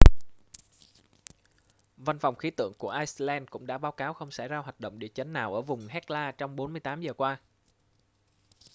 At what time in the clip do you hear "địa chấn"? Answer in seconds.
4.99-5.33